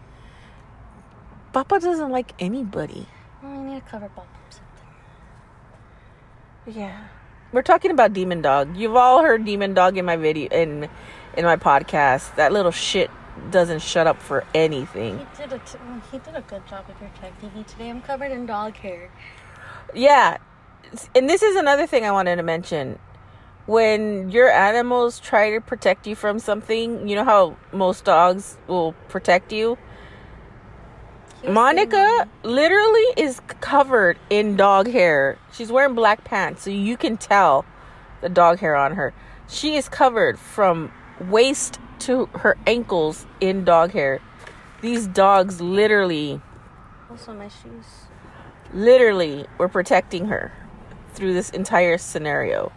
Papa 1.53 1.79
doesn't 1.79 2.11
like 2.11 2.31
anybody. 2.39 3.07
Well, 3.47 3.59
I 3.59 3.63
need 3.63 3.77
a 3.77 3.81
cover 3.81 4.09
Bump 4.09 4.27
something. 4.49 4.87
Yeah. 6.81 7.07
We're 7.53 7.61
talking 7.61 7.91
about 7.91 8.11
Demon 8.11 8.41
Dog. 8.41 8.75
You've 8.75 8.95
all 8.95 9.21
heard 9.23 9.45
Demon 9.45 9.73
Dog 9.73 9.97
in 9.97 10.03
my 10.03 10.17
video 10.17 10.49
in 10.49 10.89
in 11.37 11.45
my 11.45 11.55
podcast. 11.55 12.35
That 12.35 12.51
little 12.51 12.71
shit 12.71 13.09
doesn't 13.49 13.81
shut 13.81 14.05
up 14.05 14.21
for 14.21 14.43
anything. 14.53 15.19
He 15.19 15.25
did 15.43 15.53
a 15.53 15.59
t- 15.59 15.77
he 16.11 16.19
did 16.19 16.35
a 16.35 16.41
good 16.41 16.67
job 16.67 16.89
of 16.89 16.95
protecting 16.97 17.53
me 17.55 17.63
today. 17.63 17.89
I'm 17.89 18.01
covered 18.01 18.31
in 18.31 18.45
dog 18.47 18.75
hair. 18.75 19.09
Yeah. 19.93 20.37
And 21.15 21.29
this 21.29 21.41
is 21.41 21.55
another 21.55 21.87
thing 21.87 22.03
I 22.03 22.11
wanted 22.11 22.35
to 22.37 22.43
mention. 22.43 22.99
When 23.65 24.29
your 24.29 24.49
animals 24.49 25.19
try 25.19 25.51
to 25.51 25.61
protect 25.61 26.05
you 26.05 26.15
from 26.15 26.39
something, 26.39 27.07
you 27.07 27.15
know 27.15 27.25
how 27.25 27.55
most 27.71 28.03
dogs 28.03 28.57
will 28.67 28.93
protect 29.07 29.53
you? 29.53 29.77
Monica 31.47 32.27
literally 32.43 33.05
is 33.15 33.39
covered 33.61 34.19
in 34.29 34.57
dog 34.57 34.87
hair. 34.87 35.37
She's 35.53 35.71
wearing 35.71 35.95
black 35.95 36.25
pants, 36.25 36.63
so 36.63 36.69
you 36.69 36.97
can 36.97 37.15
tell 37.15 37.65
the 38.19 38.27
dog 38.27 38.59
hair 38.59 38.75
on 38.75 38.95
her. 38.95 39.13
She 39.47 39.75
is 39.75 39.87
covered 39.87 40.37
from 40.37 40.91
waist 41.21 41.79
to 41.99 42.25
her 42.33 42.57
ankles 42.67 43.25
in 43.39 43.63
dog 43.63 43.91
hair. 43.93 44.19
These 44.81 45.07
dogs 45.07 45.61
literally, 45.61 46.41
Also, 47.09 47.33
my 47.33 47.47
shoes. 47.47 47.85
literally 48.73 49.45
were 49.57 49.69
protecting 49.69 50.25
her 50.25 50.51
through 51.13 51.33
this 51.33 51.49
entire 51.51 51.97
scenario. 51.97 52.73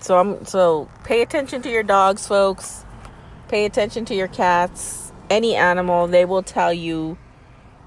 So 0.00 0.18
I'm 0.18 0.44
so 0.44 0.90
pay 1.02 1.22
attention 1.22 1.62
to 1.62 1.70
your 1.70 1.82
dogs, 1.82 2.28
folks. 2.28 2.84
Pay 3.48 3.64
attention 3.64 4.04
to 4.04 4.14
your 4.14 4.28
cats. 4.28 5.03
Any 5.30 5.56
animal, 5.56 6.06
they 6.06 6.24
will 6.24 6.42
tell 6.42 6.72
you 6.72 7.16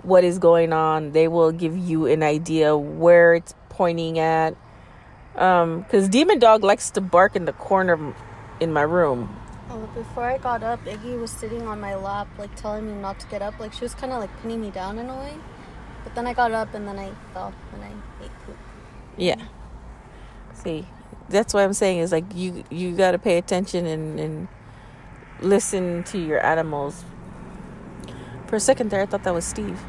what 0.01 0.23
is 0.23 0.39
going 0.39 0.73
on. 0.73 1.11
They 1.11 1.27
will 1.27 1.51
give 1.51 1.77
you 1.77 2.05
an 2.05 2.23
idea 2.23 2.75
where 2.77 3.35
it's 3.35 3.53
pointing 3.69 4.19
at. 4.19 4.55
Um, 5.35 5.83
cuz 5.85 6.09
Demon 6.09 6.39
Dog 6.39 6.63
likes 6.63 6.89
to 6.91 7.01
bark 7.01 7.35
in 7.35 7.45
the 7.45 7.53
corner 7.53 8.13
in 8.59 8.73
my 8.73 8.81
room. 8.81 9.35
Oh, 9.69 9.87
before 9.93 10.23
I 10.23 10.37
got 10.37 10.63
up, 10.63 10.83
Iggy 10.85 11.19
was 11.19 11.29
sitting 11.29 11.67
on 11.67 11.79
my 11.79 11.95
lap, 11.95 12.27
like 12.39 12.55
telling 12.55 12.87
me 12.87 12.93
not 12.93 13.19
to 13.19 13.27
get 13.27 13.41
up. 13.41 13.59
Like 13.59 13.73
she 13.73 13.81
was 13.81 13.93
kind 13.93 14.13
of 14.13 14.19
like 14.19 14.31
pinning 14.41 14.61
me 14.61 14.71
down 14.71 14.97
in 14.97 15.09
a 15.09 15.15
way. 15.15 15.33
But 16.03 16.15
then 16.15 16.25
I 16.25 16.33
got 16.33 16.51
up 16.53 16.73
and 16.73 16.87
then 16.87 16.97
I 16.97 17.11
fell 17.33 17.53
and 17.73 17.83
I 17.83 18.23
ate 18.23 18.31
poop. 18.45 18.55
Yeah. 19.17 19.41
See, 20.53 20.87
that's 21.29 21.53
what 21.53 21.63
I'm 21.63 21.73
saying 21.73 21.99
is 21.99 22.11
like 22.11 22.25
you 22.33 22.63
you 22.69 22.95
got 22.95 23.11
to 23.11 23.19
pay 23.19 23.37
attention 23.37 23.85
and 23.85 24.19
and 24.19 24.47
listen 25.41 26.03
to 26.05 26.17
your 26.17 26.43
animals. 26.43 27.03
For 28.47 28.55
a 28.55 28.59
second 28.59 28.89
there, 28.89 29.01
I 29.01 29.05
thought 29.05 29.23
that 29.23 29.33
was 29.33 29.45
Steve. 29.45 29.79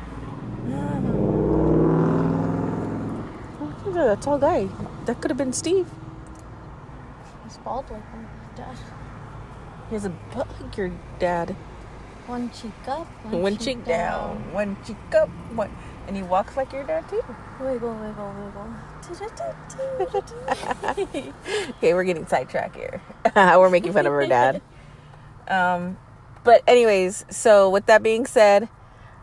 Look 3.85 3.87
at 3.87 3.95
that 3.95 4.21
tall 4.21 4.39
guy. 4.39 4.69
That 5.07 5.21
could 5.21 5.31
have 5.31 5.39
been 5.39 5.53
Steve. 5.53 5.89
He's 7.45 7.57
bald 7.59 7.89
like 7.91 8.03
my 8.13 8.25
dad. 8.57 8.77
He 9.89 9.95
has 9.95 10.05
a 10.05 10.11
butt 10.11 10.49
like 10.61 10.77
your 10.77 10.91
dad. 11.19 11.57
One 12.27 12.51
cheek 12.51 12.73
up, 12.87 13.07
one, 13.25 13.43
One 13.43 13.57
cheek 13.57 13.87
down, 13.87 14.53
one 14.53 14.77
cheek 14.85 14.99
up, 15.15 15.31
one, 15.55 15.71
and 16.07 16.15
he 16.15 16.23
walks 16.23 16.59
like 16.59 16.75
your 16.75 16.85
dad 16.85 17.09
too. 17.09 17.23
Wiggle, 17.59 17.95
wiggle, 17.95 18.35
wiggle. 18.35 18.69
Okay, 21.79 21.95
we're 21.95 22.05
getting 22.05 22.27
sidetracked 22.27 22.77
here. 22.77 23.01
we're 23.35 23.71
making 23.71 23.95
fun 23.95 24.05
of 24.07 24.13
her 24.13 24.27
dad. 24.27 24.61
Um, 25.49 25.97
but 26.45 26.63
anyways, 26.67 27.25
so 27.31 27.71
with 27.71 27.87
that 27.87 28.03
being 28.03 28.27
said, 28.27 28.69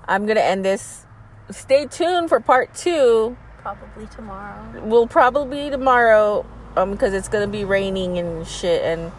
I'm 0.07 0.25
gonna 0.25 0.41
end 0.41 0.65
this. 0.65 1.05
Stay 1.51 1.85
tuned 1.85 2.29
for 2.29 2.39
part 2.39 2.73
two. 2.73 3.37
Probably 3.59 4.07
tomorrow. 4.07 4.81
We'll 4.83 5.07
probably 5.07 5.65
be 5.65 5.69
tomorrow, 5.69 6.45
um, 6.75 6.91
because 6.91 7.13
it's 7.13 7.27
gonna 7.27 7.47
be 7.47 7.63
raining 7.65 8.17
and 8.17 8.45
shit. 8.47 8.83
And 8.83 9.11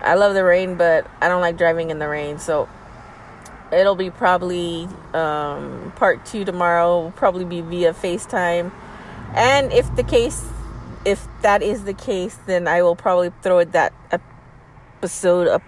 I 0.00 0.14
love 0.14 0.34
the 0.34 0.44
rain, 0.44 0.76
but 0.76 1.06
I 1.20 1.28
don't 1.28 1.40
like 1.40 1.56
driving 1.56 1.90
in 1.90 1.98
the 1.98 2.08
rain, 2.08 2.38
so 2.38 2.68
it'll 3.72 3.94
be 3.94 4.10
probably 4.10 4.88
um 5.14 5.92
part 5.96 6.26
two 6.26 6.44
tomorrow. 6.44 7.04
Will 7.04 7.12
probably 7.12 7.44
be 7.44 7.60
via 7.60 7.92
FaceTime. 7.92 8.72
And 9.34 9.72
if 9.72 9.94
the 9.94 10.02
case, 10.02 10.44
if 11.04 11.26
that 11.42 11.62
is 11.62 11.84
the 11.84 11.94
case, 11.94 12.36
then 12.46 12.66
I 12.66 12.82
will 12.82 12.96
probably 12.96 13.30
throw 13.42 13.62
that 13.64 13.92
episode 15.00 15.48
up 15.48 15.62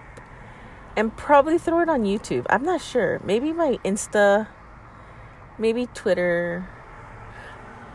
and 0.95 1.15
probably 1.15 1.57
throw 1.57 1.81
it 1.81 1.89
on 1.89 2.03
YouTube. 2.03 2.45
I'm 2.49 2.63
not 2.63 2.81
sure. 2.81 3.19
Maybe 3.23 3.51
my 3.51 3.79
Insta, 3.83 4.47
maybe 5.57 5.87
Twitter, 5.93 6.67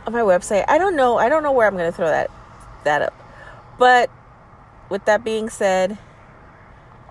on 0.07 0.13
my 0.13 0.21
website. 0.21 0.65
I 0.69 0.79
don't 0.79 0.97
know. 0.97 1.19
I 1.19 1.29
don't 1.29 1.43
know 1.43 1.53
where 1.53 1.67
I'm 1.67 1.77
gonna 1.77 1.93
throw 1.93 2.09
that 2.09 2.31
that 2.85 3.03
up. 3.03 3.15
But 3.79 4.11
with 4.89 5.05
that 5.05 5.23
being 5.23 5.51
said, 5.51 5.99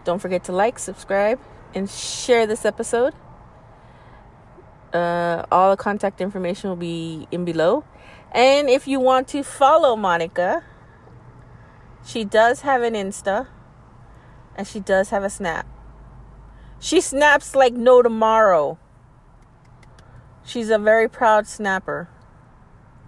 don't 0.04 0.19
forget 0.19 0.43
to 0.45 0.52
like, 0.52 0.80
subscribe, 0.80 1.39
and 1.73 1.89
share 1.89 2.47
this 2.47 2.65
episode. 2.65 3.13
Uh, 4.93 5.45
all 5.52 5.71
the 5.71 5.78
contact 5.78 6.21
information 6.21 6.69
will 6.69 6.78
be 6.78 7.28
in 7.32 7.45
below. 7.45 7.84
And 8.32 8.69
if 8.69 8.88
you 8.88 9.00
want 9.00 9.28
to 9.30 9.43
follow 9.43 9.95
Monica, 9.95 10.63
she 12.06 12.23
does 12.23 12.62
have 12.62 12.82
an 12.82 12.93
Insta 12.93 13.47
and 14.56 14.65
she 14.65 14.80
does 14.80 15.10
have 15.10 15.23
a 15.23 15.30
Snap. 15.30 15.67
She 16.79 17.01
snaps 17.01 17.55
like 17.55 17.73
no 17.73 18.01
tomorrow. 18.01 18.77
She's 20.43 20.69
a 20.69 20.77
very 20.77 21.09
proud 21.09 21.47
snapper, 21.47 22.07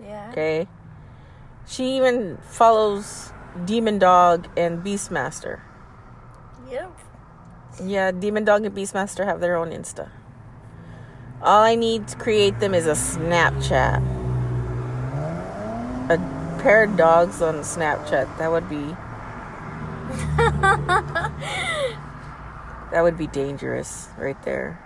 Yeah. 0.01 0.29
okay? 0.32 0.67
She 1.65 1.95
even 1.95 2.38
follows 2.41 3.32
Demon 3.65 3.99
Dog 3.99 4.47
and 4.58 4.84
Beastmaster. 4.84 5.62
Yep. 6.69 6.91
Yeah, 7.84 8.12
Demon 8.12 8.43
Dog 8.43 8.65
and 8.65 8.75
Beastmaster 8.75 9.25
have 9.25 9.39
their 9.39 9.55
own 9.55 9.69
Insta. 9.71 10.10
All 11.41 11.63
I 11.63 11.75
need 11.75 12.08
to 12.10 12.17
create 12.17 12.60
them 12.60 12.73
is 12.73 12.86
a 12.86 12.91
Snapchat. 12.91 14.03
A 16.10 16.17
pair 16.62 16.84
of 16.84 16.97
dogs 16.97 17.41
on 17.41 17.60
Snapchat. 17.60 18.38
That 18.38 18.51
would 18.51 18.67
be. 18.67 18.95
that 22.91 23.02
would 23.02 23.17
be 23.17 23.28
dangerous 23.28 24.10
right 24.17 24.41
there. 24.43 24.80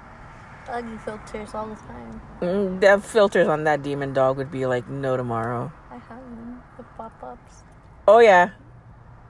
Doggy 0.66 0.98
filters 0.98 1.54
all 1.54 1.68
the 1.68 1.76
time. 1.76 2.22
Mm, 2.42 2.80
The 2.80 3.02
filters 3.02 3.48
on 3.48 3.66
that 3.66 3.84
demon 3.84 4.14
dog 4.14 4.38
would 4.38 4.52
be 4.52 4.66
like 4.66 4.88
no 4.88 5.18
tomorrow. 5.18 5.72
I 5.92 5.96
have 5.96 6.18
them. 6.18 6.62
The 6.78 6.84
pop-ups. 6.84 7.64
Oh 8.08 8.20
yeah, 8.20 8.52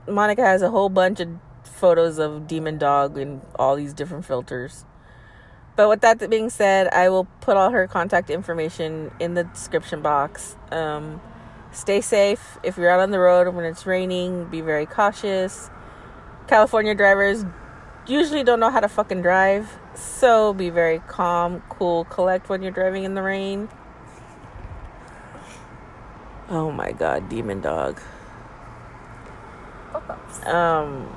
Monica 0.08 0.42
has 0.44 0.62
a 0.62 0.70
whole 0.70 0.90
bunch 0.90 1.20
of 1.20 1.30
photos 1.64 2.20
of 2.20 2.48
demon 2.48 2.78
dog 2.78 3.18
and 3.18 3.42
all 3.58 3.76
these 3.76 3.94
different 3.94 4.26
filters. 4.26 4.86
But 5.76 5.90
with 5.90 6.02
that 6.02 6.30
being 6.30 6.50
said, 6.50 6.88
I 6.94 7.10
will 7.10 7.26
put 7.42 7.58
all 7.58 7.72
her 7.72 7.88
contact 7.88 8.30
information 8.30 9.12
in 9.20 9.34
the 9.34 9.44
description 9.44 10.02
box. 10.02 10.56
Um, 10.72 11.20
stay 11.72 12.00
safe 12.02 12.60
if 12.64 12.78
you're 12.78 12.90
out 12.90 13.00
on 13.00 13.10
the 13.10 13.20
road 13.20 13.54
when 13.56 13.66
it's 13.66 13.86
raining. 13.88 14.46
Be 14.46 14.62
very 14.62 14.86
cautious. 14.86 15.72
California 16.48 16.94
drivers 16.94 17.44
usually 18.08 18.44
don't 18.44 18.60
know 18.60 18.70
how 18.70 18.80
to 18.80 18.90
fucking 18.90 19.22
drive, 19.22 19.78
so 19.94 20.54
be 20.54 20.70
very 20.70 21.00
calm, 21.00 21.64
cool, 21.70 22.06
collect 22.06 22.50
when 22.50 22.62
you're 22.62 22.72
driving 22.72 23.04
in 23.04 23.16
the 23.16 23.22
rain. 23.22 23.70
Oh 26.50 26.72
my 26.72 26.92
god, 26.92 27.30
demon 27.30 27.62
dog. 27.62 28.00
Um, 30.46 31.16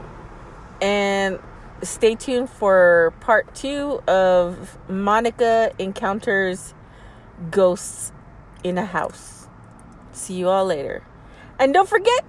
and 0.80 1.38
stay 1.82 2.14
tuned 2.14 2.48
for 2.48 3.12
part 3.20 3.54
two 3.54 4.00
of 4.06 4.78
Monica 4.88 5.72
encounters 5.78 6.74
ghosts 7.50 8.12
in 8.62 8.78
a 8.78 8.84
house. 8.84 9.48
See 10.12 10.34
you 10.34 10.48
all 10.48 10.64
later. 10.64 11.02
And 11.58 11.74
don't 11.74 11.88
forget 11.88 12.24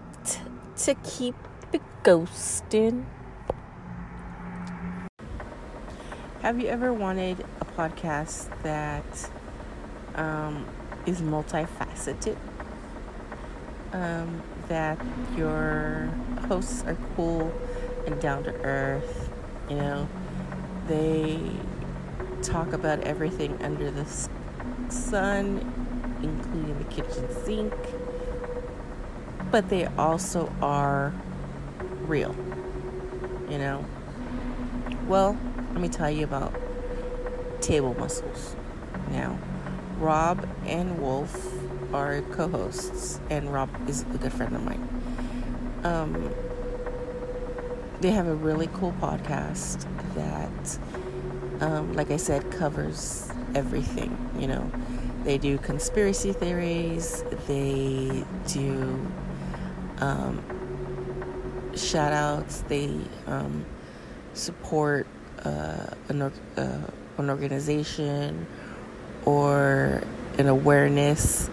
to 0.77 0.95
keep 0.95 1.35
it 1.71 1.81
ghosting. 2.03 3.05
Have 6.47 6.61
you 6.61 6.69
ever 6.69 6.93
wanted 6.93 7.43
a 7.59 7.65
podcast 7.65 8.47
that 8.63 9.29
um, 10.15 10.65
is 11.05 11.21
multifaceted? 11.21 12.37
Um, 13.91 14.41
that 14.69 14.97
your 15.35 16.09
hosts 16.47 16.85
are 16.85 16.95
cool 17.17 17.53
and 18.05 18.17
down 18.21 18.45
to 18.45 18.53
earth. 18.63 19.29
You 19.69 19.75
know, 19.75 20.07
they 20.87 21.37
talk 22.43 22.71
about 22.71 23.01
everything 23.01 23.61
under 23.61 23.91
the 23.91 24.05
sun 24.87 25.59
including 26.23 26.77
the 26.77 26.85
kitchen 26.85 27.27
sink, 27.43 27.73
but 29.51 29.67
they 29.67 29.85
also 29.97 30.49
are 30.61 31.13
real. 32.03 32.33
You 33.49 33.57
know? 33.57 33.85
Well, 35.09 35.37
let 35.77 35.83
me 35.83 35.89
tell 35.89 36.09
you 36.09 36.23
about 36.23 36.51
table 37.61 37.93
muscles. 37.99 38.55
Now, 39.11 39.37
Rob 39.99 40.49
and 40.65 40.99
Wolf 40.99 41.53
are 41.93 42.23
co 42.31 42.47
hosts, 42.47 43.19
and 43.29 43.53
Rob 43.53 43.69
is 43.87 44.01
a 44.01 44.17
good 44.17 44.33
friend 44.33 44.55
of 44.55 44.63
mine. 44.63 44.89
Um, 45.83 46.33
they 48.01 48.09
have 48.09 48.25
a 48.25 48.33
really 48.33 48.69
cool 48.73 48.91
podcast 48.93 49.85
that, 50.15 50.79
um, 51.61 51.93
like 51.93 52.09
I 52.09 52.17
said, 52.17 52.49
covers 52.49 53.29
everything. 53.53 54.17
You 54.39 54.47
know, 54.47 54.71
they 55.25 55.37
do 55.37 55.59
conspiracy 55.59 56.33
theories, 56.33 57.23
they 57.47 58.25
do 58.47 59.07
um, 59.99 60.43
shout 61.75 62.13
outs, 62.13 62.63
they 62.67 62.99
um, 63.27 63.63
support 64.33 65.05
uh, 65.43 65.87
an, 66.09 66.21
uh, 66.21 66.31
an 67.17 67.29
organization 67.29 68.47
or 69.25 70.03
an 70.37 70.47
awareness 70.47 71.49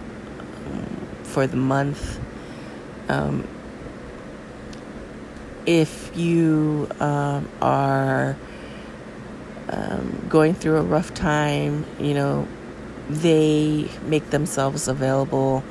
um, 0.66 1.08
for 1.22 1.46
the 1.46 1.56
month. 1.56 2.20
Um, 3.08 3.46
if 5.66 6.16
you 6.16 6.88
um, 7.00 7.48
are 7.60 8.36
um, 9.70 10.26
going 10.28 10.54
through 10.54 10.76
a 10.76 10.82
rough 10.82 11.14
time, 11.14 11.84
you 11.98 12.14
know, 12.14 12.46
they 13.08 13.88
make 14.04 14.30
themselves 14.30 14.88
available. 14.88 15.64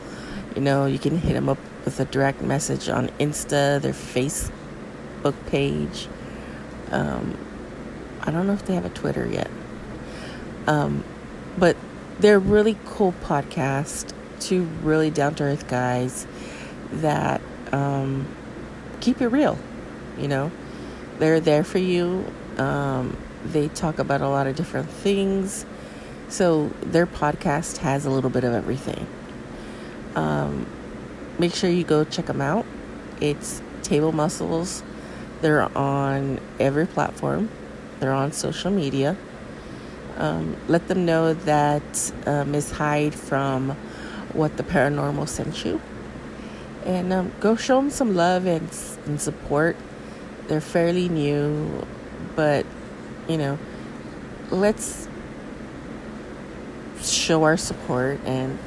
You 0.56 0.62
know, 0.62 0.86
you 0.86 1.00
can 1.00 1.18
hit 1.18 1.34
them 1.34 1.50
up 1.50 1.58
with 1.86 2.00
a 2.00 2.06
direct 2.06 2.42
message 2.42 2.90
on 2.90 3.10
Insta, 3.20 3.82
their 3.82 3.94
Facebook 3.94 5.36
page. 5.48 6.08
Um, 6.92 7.38
I 8.24 8.32
don't 8.32 8.48
know 8.48 8.54
if 8.54 8.66
they 8.66 8.76
have 8.76 8.86
a 8.86 8.90
Twitter 8.90 9.28
yet. 9.28 9.52
Um, 10.66 11.04
but 11.58 11.76
they're 12.20 12.40
really 12.40 12.78
cool 12.86 13.14
podcast. 13.24 14.14
Two 14.40 14.64
really 14.82 15.10
down 15.10 15.36
to 15.36 15.44
earth 15.44 15.68
guys 15.68 16.26
that 16.92 17.42
um, 17.72 18.28
keep 19.02 19.22
it 19.22 19.28
real. 19.28 19.58
You 20.18 20.28
know, 20.28 20.52
they're 21.20 21.40
there 21.40 21.64
for 21.64 21.80
you. 21.80 22.26
Um, 22.58 23.18
they 23.46 23.68
talk 23.68 24.00
about 24.00 24.22
a 24.22 24.30
lot 24.30 24.48
of 24.48 24.56
different 24.56 24.90
things. 24.90 25.66
So 26.30 26.68
their 26.82 27.06
podcast 27.06 27.78
has 27.78 28.06
a 28.06 28.10
little 28.10 28.30
bit 28.30 28.44
of 28.44 28.54
everything. 28.54 29.06
Um, 30.16 30.66
make 31.40 31.54
sure 31.54 31.70
you 31.70 31.84
go 31.84 32.04
check 32.04 32.28
them 32.28 32.42
out. 32.42 32.66
It's 33.20 33.62
Table 33.82 34.12
Muscles. 34.12 34.84
They're 35.42 35.76
on 35.78 36.40
every 36.60 36.88
platform. 36.88 37.50
They're 38.04 38.12
on 38.12 38.34
social 38.34 38.70
media. 38.70 39.16
Um, 40.18 40.58
let 40.68 40.90
them 40.90 41.06
know 41.06 41.34
that 41.34 42.12
uh, 42.26 42.44
Miss 42.44 42.70
Hyde 42.70 43.16
from 43.16 43.70
What 44.34 44.58
the 44.58 44.64
Paranormal 44.64 45.26
sent 45.30 45.64
you. 45.64 45.80
And 46.84 47.14
um, 47.14 47.32
go 47.40 47.56
show 47.56 47.78
them 47.78 47.90
some 47.90 48.14
love 48.14 48.46
and, 48.46 48.68
and 49.06 49.22
support. 49.22 49.78
They're 50.48 50.60
fairly 50.60 51.08
new, 51.08 51.88
but 52.36 52.66
you 53.30 53.38
know, 53.38 53.58
let's 54.52 55.08
show 57.02 57.46
our 57.46 57.56
support. 57.56 58.20
And 58.26 58.60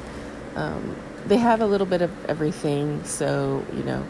um, 0.54 0.96
they 1.26 1.36
have 1.36 1.60
a 1.60 1.66
little 1.66 1.86
bit 1.86 2.00
of 2.00 2.10
everything, 2.24 3.04
so 3.04 3.62
you 3.74 3.82
know, 3.82 4.02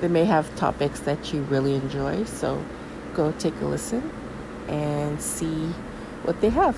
they 0.00 0.08
may 0.08 0.24
have 0.24 0.56
topics 0.56 1.00
that 1.00 1.34
you 1.34 1.42
really 1.42 1.74
enjoy. 1.74 2.24
So 2.24 2.64
go 3.12 3.32
take 3.32 3.60
a 3.60 3.66
listen 3.66 4.10
and 4.72 5.20
see 5.20 5.66
what 6.24 6.40
they 6.40 6.48
have. 6.48 6.76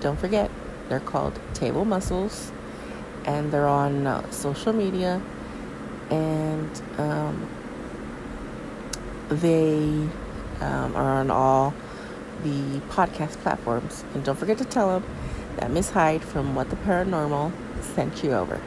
Don't 0.00 0.18
forget, 0.18 0.50
they're 0.88 1.00
called 1.00 1.40
Table 1.54 1.84
Muscles 1.84 2.52
and 3.24 3.52
they're 3.52 3.66
on 3.66 4.06
uh, 4.06 4.30
social 4.30 4.72
media 4.72 5.20
and 6.10 6.82
um, 6.98 7.48
they 9.28 10.08
um, 10.60 10.96
are 10.96 11.20
on 11.20 11.30
all 11.30 11.74
the 12.42 12.80
podcast 12.90 13.36
platforms. 13.38 14.04
And 14.14 14.24
don't 14.24 14.38
forget 14.38 14.58
to 14.58 14.64
tell 14.64 15.00
them 15.00 15.10
that 15.56 15.70
Miss 15.70 15.90
Hyde 15.90 16.22
from 16.22 16.54
What 16.54 16.70
the 16.70 16.76
Paranormal 16.76 17.52
sent 17.80 18.22
you 18.24 18.32
over. 18.32 18.60